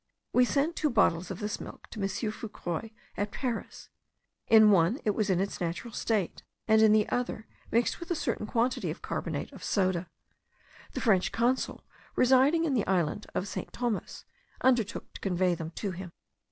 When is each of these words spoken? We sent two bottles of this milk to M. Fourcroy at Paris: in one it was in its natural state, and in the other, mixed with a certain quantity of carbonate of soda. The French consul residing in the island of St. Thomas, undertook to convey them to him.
We 0.33 0.45
sent 0.45 0.75
two 0.75 0.89
bottles 0.89 1.29
of 1.29 1.37
this 1.39 1.59
milk 1.61 1.87
to 1.91 2.01
M. 2.01 2.07
Fourcroy 2.07 2.89
at 3.15 3.29
Paris: 3.29 3.89
in 4.47 4.71
one 4.71 4.99
it 5.05 5.11
was 5.11 5.29
in 5.29 5.39
its 5.39 5.61
natural 5.61 5.93
state, 5.93 6.41
and 6.67 6.81
in 6.81 6.91
the 6.91 7.07
other, 7.09 7.45
mixed 7.69 7.99
with 7.99 8.09
a 8.09 8.15
certain 8.15 8.47
quantity 8.47 8.89
of 8.89 9.03
carbonate 9.03 9.51
of 9.51 9.63
soda. 9.63 10.09
The 10.93 11.01
French 11.01 11.31
consul 11.31 11.85
residing 12.15 12.65
in 12.65 12.73
the 12.73 12.87
island 12.87 13.27
of 13.35 13.47
St. 13.47 13.71
Thomas, 13.71 14.25
undertook 14.61 15.13
to 15.13 15.21
convey 15.21 15.53
them 15.53 15.69
to 15.75 15.91
him. 15.91 16.11